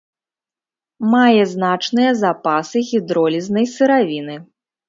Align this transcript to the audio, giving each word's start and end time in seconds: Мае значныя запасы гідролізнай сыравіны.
Мае 1.11 1.43
значныя 1.53 2.11
запасы 2.23 2.77
гідролізнай 2.91 3.73
сыравіны. 3.75 4.35